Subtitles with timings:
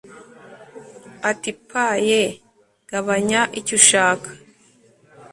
[1.29, 2.21] ati pa aye,
[2.89, 4.29] gabanya icyo ushaka